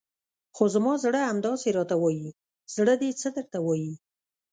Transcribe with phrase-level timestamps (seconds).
[0.55, 2.29] خو زما زړه همداسې راته وایي،
[2.75, 3.93] زړه دې څه درته وایي؟